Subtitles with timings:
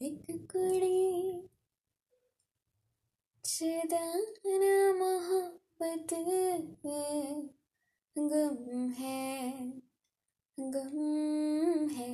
[0.00, 1.48] एक कुड़ी
[4.92, 6.14] मोहब्बत
[8.16, 9.70] गम है
[10.58, 12.10] गम है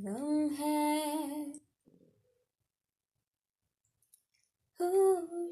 [0.00, 0.82] गम है।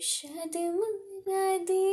[0.02, 1.86] शाद मुरादी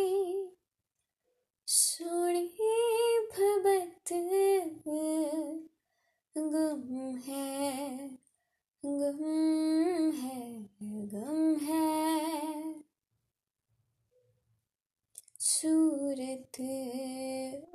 [3.31, 4.13] भबत
[6.35, 8.09] गम है,
[8.83, 9.46] गम
[15.39, 16.57] सूरत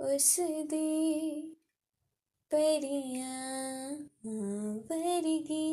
[0.01, 1.43] उस दी
[2.51, 3.93] परियाँ
[4.91, 5.69] वर्गी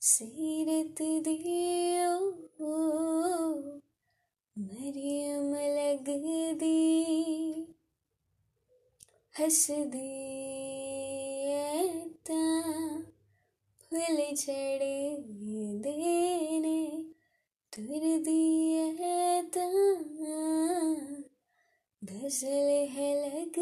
[0.00, 2.14] सीरत दियो।
[4.56, 6.08] मरियम लग
[6.58, 6.78] दी
[9.34, 10.10] हस दी
[13.90, 14.82] फुल चढ़
[15.82, 17.04] देने
[17.72, 18.69] तुर दिए
[22.04, 23.54] गज़ल है लग